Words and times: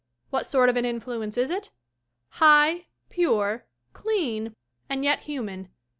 What 0.31 0.47
sort 0.47 0.67
of 0.67 0.77
an 0.77 0.83
influence 0.85 1.37
is 1.37 1.51
it? 1.51 1.69
High, 2.29 2.87
pure, 3.11 3.67
clean 3.93 4.55
and 4.89 5.03
yet 5.03 5.19
human. 5.19 5.69